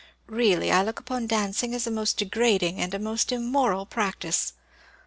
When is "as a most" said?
1.75-2.17